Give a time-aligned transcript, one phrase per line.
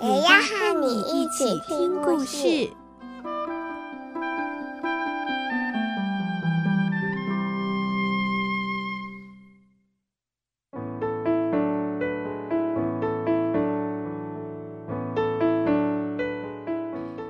[0.00, 2.70] 也要和你一起听故事。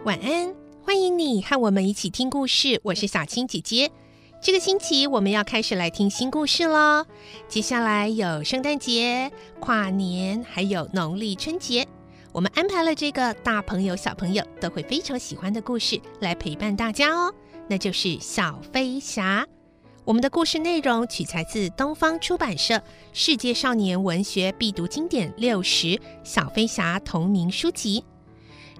[0.04, 2.78] 晚安，欢迎你和我们一起听故事。
[2.82, 3.90] 我是小青姐姐。
[4.42, 7.06] 这个星期我们要开始来听新故事喽。
[7.48, 11.88] 接下来有圣诞节、跨年，还有农历春节。
[12.38, 17.34] 我们安排了这个大朋友、小朋友都会非常喜欢的故事来陪伴大家哦。
[17.66, 19.44] 那就是《小飞侠》。
[20.04, 22.74] 我们的故事内容取材自东方出版社
[23.12, 25.86] 《世界少年文学必读经典六十》
[26.22, 28.04] 《小飞侠》同名书籍。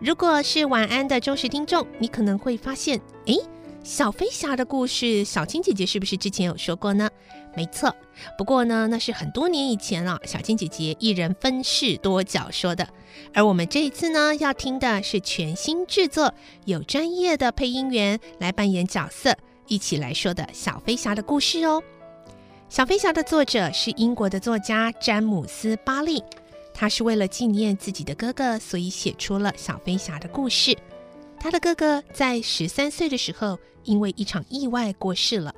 [0.01, 3.39] 如果是晚安的忠实听众，你可能会发现，诶，
[3.83, 7.11] 小飞侠的故事，小青姐姐是不是之前有说过呢？
[7.59, 7.93] 没错，
[8.37, 12.87] 不过呢，那是很多年以前了，小青姐姐一人分饰多角说的。
[13.35, 16.33] 而我们这一次呢，要听的是全新制作，
[16.67, 19.37] 有专业的配音员来扮演角色，
[19.67, 21.83] 一起来说的小飞侠的故事哦。
[22.69, 26.23] 小飞侠的作者是英国的作家詹姆斯·巴利。
[26.73, 30.79] 他是为了纪念自己的哥哥，所以写出了小飞侠的故事。
[31.41, 35.53] 他的哥哥在十三岁的时候，因为一场意外过世了，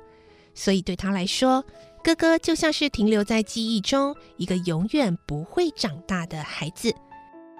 [0.55, 1.63] 所以对他来说，
[2.03, 6.93] 哥哥就像是停留在记忆中一个永远不会长大的孩子。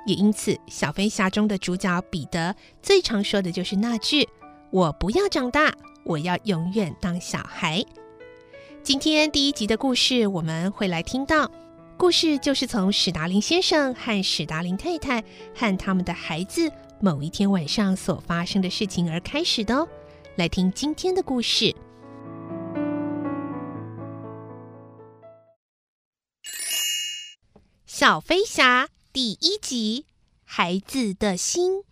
[0.07, 4.27] 也因此，小飞侠中的主角彼得最常说的就是那句
[4.71, 5.71] ：“我不要长大，
[6.03, 7.85] 我要永远当小孩。”
[8.81, 11.49] 今天第一集的故事，我们会来听到。
[11.97, 19.87] 故事就是从史达林先生和史达林太太和他们的孩子某一天晚上所发生的事情而开始的哦。
[20.35, 21.65] 来听今天的故事，
[28.01, 30.07] 《小飞侠》第一集：
[30.43, 31.83] 孩子的心。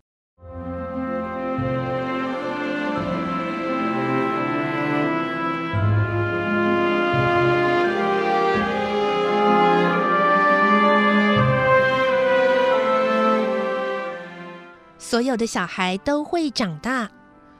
[14.98, 17.12] 所有的小孩都会长大，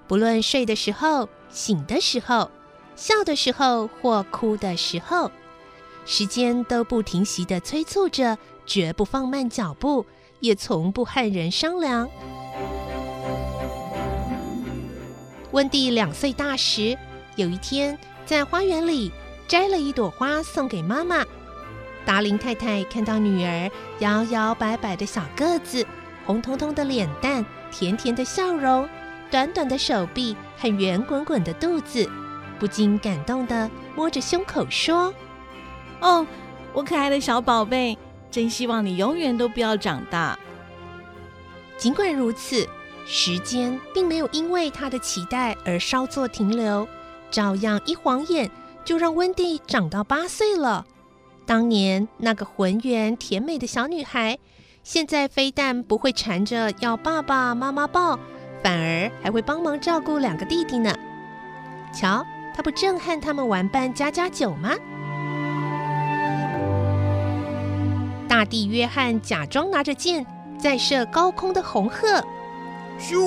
[0.08, 2.50] 不论睡的时候、醒的时候、
[2.96, 5.32] 笑的时候或哭的时候，
[6.12, 10.04] 时间都不停息地催促着，绝不放慢脚步，
[10.40, 12.10] 也从不和人商量。
[15.52, 16.98] 温蒂两岁大时，
[17.36, 19.12] 有一天在花园里
[19.48, 21.24] 摘了一朵花送给妈妈。
[22.04, 23.70] 达林太太看到女儿
[24.00, 25.86] 摇摇摆摆的小个子。
[26.26, 28.90] 红彤彤的脸蛋，甜甜的笑容，
[29.30, 32.10] 短短的手臂和圆滚滚的肚子，
[32.58, 35.14] 不禁感动地摸着胸口说
[36.02, 36.26] ：“哦，
[36.74, 37.98] 我可爱的小宝贝，
[38.30, 40.38] 真希望你永远都不要长大。”
[41.78, 42.68] 尽管如此，
[43.06, 46.88] 时间并没有因为他的期待而稍作停留，
[47.32, 48.50] 照样一晃眼
[48.84, 50.86] 就让温蒂长到八岁了。
[51.46, 54.38] 当年那个浑圆甜美的小女孩。
[54.82, 58.18] 现在非但不会缠着要爸爸妈妈抱，
[58.64, 60.92] 反而还会帮忙照顾两个弟弟呢。
[61.94, 64.74] 瞧，他不正和他们玩扮家家酒吗？
[68.40, 70.26] 大弟约翰假装拿着箭
[70.58, 72.24] 在射高空的红鹤，
[72.98, 73.20] 咻！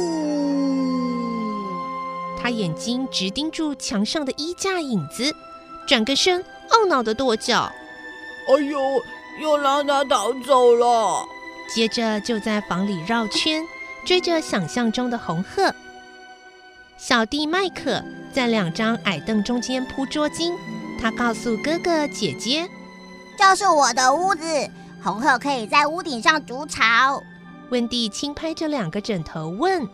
[2.40, 5.30] 他眼睛直盯住墙上的衣架影子，
[5.86, 7.70] 转个身，懊恼的跺脚
[8.48, 8.80] ：“哎呦，
[9.38, 11.22] 又让他逃走了！”
[11.74, 13.62] 接着就在房里绕圈，
[14.06, 15.74] 追着想象中的红鹤。
[16.96, 18.02] 小弟麦克
[18.32, 20.54] 在两张矮凳中间铺桌巾，
[20.98, 22.66] 他告诉哥哥姐姐
[23.36, 24.70] ：“这是我的屋子，
[25.02, 27.22] 红鹤可以在屋顶上筑巢。”
[27.70, 29.88] 温蒂轻拍着两个枕头问：“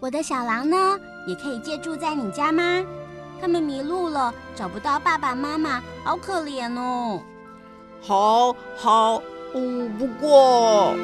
[0.00, 0.76] 我的小狼呢？
[1.26, 2.84] 也可以借住在你家吗？
[3.40, 7.20] 他们迷路了，找不到爸爸妈妈，好可怜哦。”
[8.02, 9.22] 好，好。
[9.54, 10.94] 嗯，不过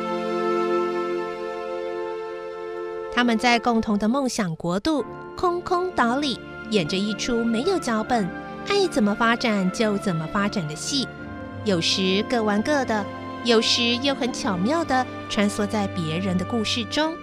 [3.14, 5.04] 他们在共同的梦想国度
[5.36, 8.26] 空空岛里演着一出没有脚本、
[8.66, 11.06] 爱怎么发展就怎么发展的戏，
[11.66, 13.04] 有时各玩各的，
[13.44, 17.16] 有时又很巧妙地穿梭在别人的故事中，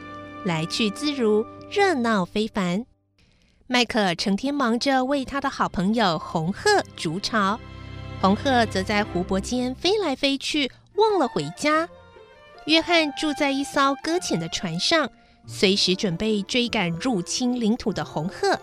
[0.43, 2.85] 来去自如，热闹非凡。
[3.67, 7.59] 麦可成天忙着为他的好朋友红鹤筑巢，
[8.21, 11.87] 红鹤则在湖泊间飞来飞去，忘了回家。
[12.65, 15.09] 约翰住在一艘搁浅的船上，
[15.45, 18.59] 随时准备追赶入侵领土的红鹤。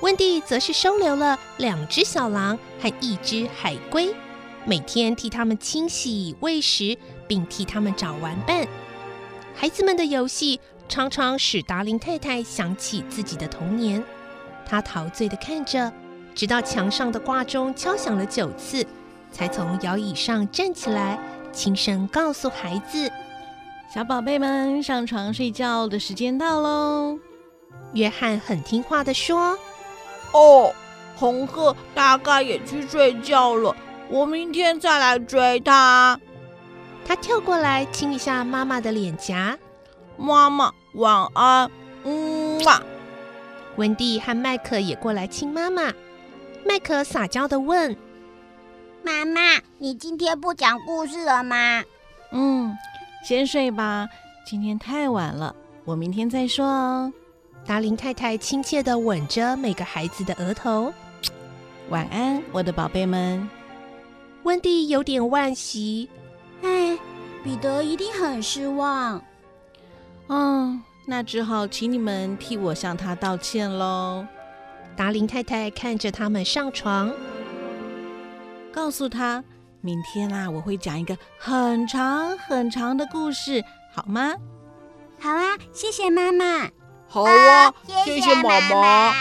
[0.00, 4.14] 温蒂则是收留了两只小狼和一只海龟，
[4.64, 6.96] 每天替他们清洗、喂食，
[7.26, 8.66] 并替他们找玩伴。
[9.54, 14.02] 孩子们的游戏常常使达林太太想起自己的童年。
[14.66, 15.92] 她陶醉地看着，
[16.34, 18.86] 直到墙上的挂钟敲响了九次，
[19.32, 21.18] 才从摇椅上站起来，
[21.52, 23.10] 轻声告诉孩子
[23.92, 27.18] ：“小宝贝们，上床睡觉的时间到喽。”
[27.94, 29.58] 约翰很听话地说。
[30.32, 30.72] 哦，
[31.16, 33.74] 红鹤大概也去睡觉了，
[34.10, 36.18] 我明天再来追它。
[37.06, 39.56] 他跳过来亲一下妈妈的脸颊，
[40.16, 41.70] 妈妈晚安。
[42.04, 42.80] 嗯嘛。
[43.76, 45.92] 温蒂和麦克也过来亲妈妈。
[46.66, 47.96] 麦克撒娇的问
[49.02, 49.40] ：“妈妈，
[49.78, 51.82] 你今天不讲故事了吗
[52.32, 52.76] ？”“嗯，
[53.24, 54.08] 先睡吧，
[54.44, 55.54] 今天太晚了，
[55.84, 57.12] 我明天再说哦。”
[57.64, 60.92] 达林太太亲切的吻着每个孩子的额头。
[61.88, 63.48] 晚安，我的宝贝们。
[64.42, 66.08] 温蒂有点惋惜。
[66.62, 66.98] 哎，
[67.42, 69.22] 彼得一定很失望。
[70.28, 74.26] 嗯，那只好请你们替我向他道歉喽。
[74.96, 77.12] 达林太太看着他们上床，
[78.70, 79.42] 告诉他，
[79.80, 83.64] 明天啊，我会讲一个很长很长的故事，
[83.94, 84.34] 好吗？
[85.18, 86.68] 好啊，谢谢妈妈。
[87.08, 89.14] 好啊，啊谢谢妈妈。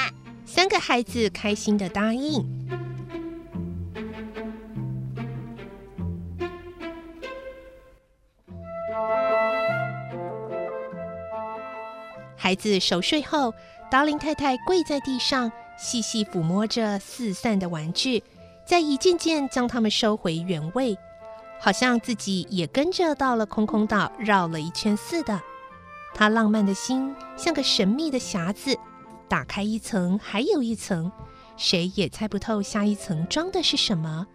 [0.46, 2.46] 三个孩子开心的答应。
[12.42, 13.54] 孩子熟睡后，
[13.92, 18.24] 达林太太跪在地上，细细抚摸着四散的玩具，
[18.66, 20.98] 再一件件将它们收回原位，
[21.60, 25.38] 好像自己也跟着到了空空岛绕了一圈似的。
[26.16, 28.74] 他浪漫的心像个神秘的匣子，
[29.28, 31.12] 打开一层还有一层，
[31.58, 34.26] 谁也猜不透下一层装的是什么。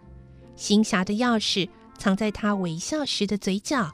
[0.55, 1.67] 心匣的钥匙
[1.97, 3.89] 藏在他微笑时的嘴角，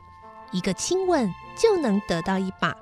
[0.52, 2.76] 一个亲吻就能得到一把。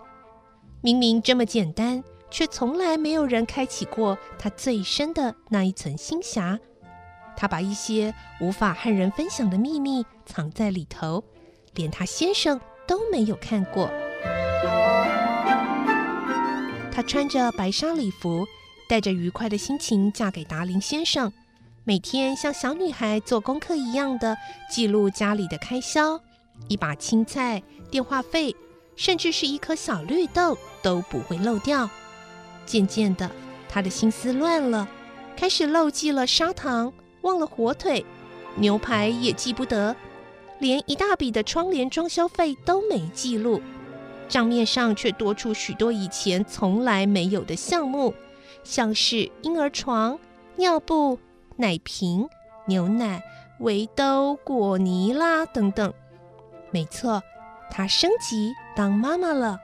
[0.81, 6.57] 明明这么简单，却从来没有人开启过他最深的那一层心匣。
[7.35, 11.23] 他把一些无法和人分享的秘密藏在里头，
[11.73, 13.89] 连他先生都没有看过。
[16.91, 18.45] 她穿着白纱礼服，
[18.87, 21.31] 带着愉快的心情嫁给达林先生。
[21.83, 24.37] 每天像小女孩做功课一样的
[24.69, 26.19] 记录家里的开销，
[26.67, 28.55] 一把青菜、电话费，
[28.99, 31.89] 甚至是一颗小绿豆都不会漏掉。
[32.65, 33.31] 渐渐的，
[33.69, 34.85] 他的心思乱了，
[35.37, 36.91] 开始漏记了砂糖，
[37.21, 38.05] 忘了火腿，
[38.55, 39.95] 牛排也记不得，
[40.59, 43.61] 连一大笔的窗帘装修费都没记录。
[44.27, 48.13] 账面上却多出许多以前从来没有的项目，
[48.65, 50.19] 像是婴儿床、
[50.57, 51.17] 尿布、
[51.55, 52.27] 奶瓶、
[52.67, 53.23] 牛奶、
[53.61, 55.93] 围兜、果泥啦等等。
[56.69, 57.23] 没错，
[57.69, 59.59] 她升级当妈妈了。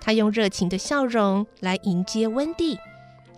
[0.00, 2.78] 她用热情的笑容来迎接温蒂，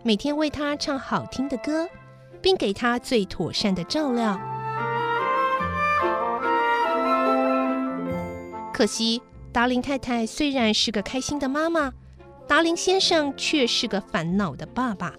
[0.02, 1.88] 每天为她唱好听的歌，
[2.40, 4.40] 并给她最妥善的照料。
[8.72, 9.22] 可惜。
[9.52, 11.92] 达林太太虽然是个开心的妈妈，
[12.48, 15.12] 达林先生却是个烦恼的爸爸。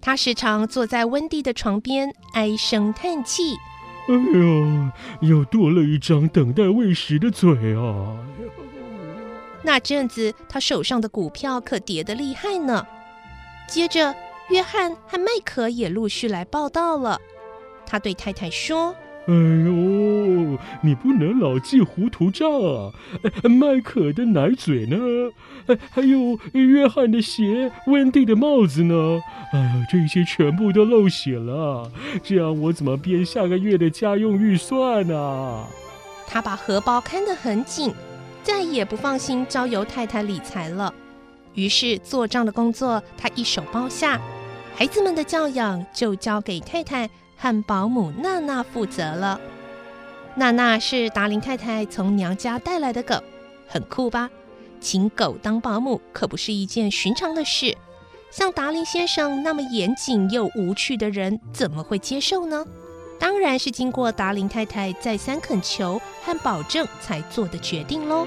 [0.00, 3.56] 他时常坐在温蒂的床边，唉声叹气
[4.06, 8.16] ：“哎呀，又多了一张等待喂食的嘴啊！”
[9.62, 12.86] 那阵子，他手上的股票可跌得厉害呢。
[13.66, 14.14] 接着，
[14.50, 17.18] 约翰和麦克也陆续来报道了。
[17.86, 18.94] 他对太太说。
[19.26, 22.92] 哎呦，你不能老记糊涂账啊！
[23.48, 24.96] 麦可的奶嘴呢？
[25.92, 29.20] 还有约翰的鞋、温蒂的帽子呢？
[29.52, 31.90] 哎呀，这些全部都漏写了，
[32.22, 35.64] 这样我怎么编下个月的家用预算呢？
[36.26, 37.94] 他把荷包看得很紧，
[38.42, 40.92] 再也不放心交由太太理财了。
[41.54, 44.20] 于是做账的工作他一手包下，
[44.74, 47.08] 孩子们的教养就交给太太。
[47.36, 49.40] 和保姆娜娜负责了。
[50.36, 53.22] 娜娜是达林太太从娘家带来的狗，
[53.66, 54.30] 很酷吧？
[54.80, 57.76] 请狗当保姆可不是一件寻常的事。
[58.30, 62.64] 像达林先生那么严谨又无趣的人，怎么会接受呢？
[63.20, 68.26] 当然是经过达林太太再三恳求和保证才做的决定喽。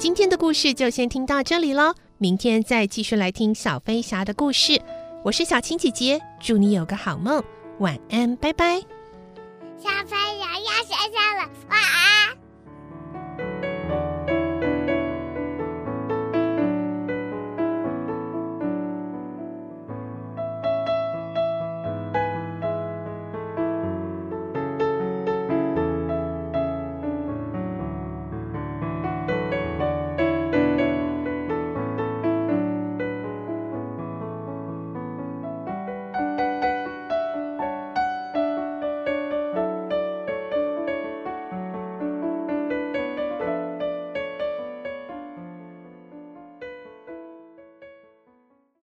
[0.00, 4.80] 今天的故事就先听到这里喽，明天再继续来听小飞侠的故事。
[5.22, 7.44] 我是小青姐姐，祝你有个好梦，
[7.80, 8.80] 晚安，拜拜。
[9.76, 12.19] 小飞侠要睡觉了，晚安。